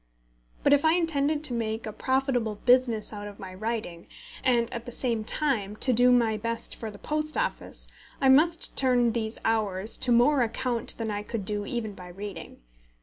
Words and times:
But 0.63 0.73
if 0.73 0.83
I 0.83 0.93
intended 0.93 1.43
to 1.43 1.53
make 1.53 1.85
a 1.85 1.93
profitable 1.93 2.55
business 2.55 3.13
out 3.13 3.27
of 3.27 3.37
my 3.37 3.53
writing, 3.53 4.07
and, 4.43 4.67
at 4.73 4.87
the 4.87 4.91
same 4.91 5.23
time, 5.23 5.75
to 5.75 5.93
do 5.93 6.11
my 6.11 6.37
best 6.37 6.75
for 6.75 6.89
the 6.89 6.97
Post 6.97 7.37
Office, 7.37 7.87
I 8.19 8.27
must 8.27 8.75
turn 8.75 9.11
these 9.11 9.37
hours 9.45 9.97
to 9.99 10.11
more 10.11 10.41
account 10.41 10.97
than 10.97 11.11
I 11.11 11.21
could 11.21 11.45
do 11.45 11.67
even 11.67 11.93
by 11.93 12.07
reading. 12.07 12.61